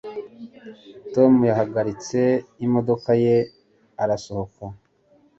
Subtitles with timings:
[1.13, 2.19] tom yahagaritse
[2.65, 3.35] imodoka ye
[4.03, 4.63] arasohoka